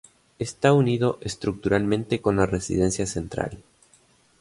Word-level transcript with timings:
Está 0.39 0.73
unido 0.73 1.19
estructuralmente 1.21 2.21
con 2.21 2.37
la 2.37 2.47
residencia 2.47 3.05
central. 3.05 3.59